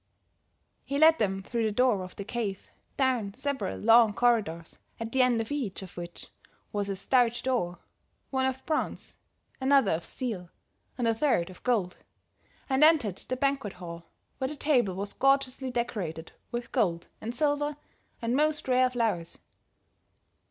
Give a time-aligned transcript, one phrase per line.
[0.83, 5.21] "He led them through the door of the cave, down several long corridors at the
[5.21, 6.29] end of each of which
[6.73, 7.77] was a stout door,
[8.31, 9.15] one of bronze,
[9.61, 10.49] another of steel
[10.97, 11.97] and a third of gold,
[12.67, 14.07] and entered the banquet hall,
[14.39, 17.77] where the table was gorgeously decorated with gold and silver
[18.23, 19.37] and most rare flowers.